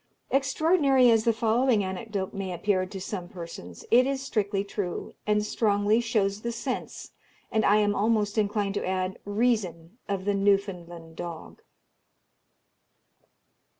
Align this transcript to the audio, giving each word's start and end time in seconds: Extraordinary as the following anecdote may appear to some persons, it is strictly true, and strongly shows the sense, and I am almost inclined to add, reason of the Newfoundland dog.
Extraordinary 0.31 1.11
as 1.11 1.25
the 1.25 1.31
following 1.31 1.83
anecdote 1.83 2.33
may 2.33 2.51
appear 2.53 2.87
to 2.87 2.99
some 2.99 3.29
persons, 3.29 3.85
it 3.91 4.07
is 4.07 4.19
strictly 4.19 4.63
true, 4.63 5.13
and 5.27 5.45
strongly 5.45 5.99
shows 6.01 6.41
the 6.41 6.51
sense, 6.51 7.11
and 7.51 7.63
I 7.63 7.75
am 7.75 7.93
almost 7.93 8.35
inclined 8.35 8.73
to 8.73 8.87
add, 8.87 9.19
reason 9.25 9.99
of 10.09 10.25
the 10.25 10.33
Newfoundland 10.33 11.17
dog. 11.17 11.61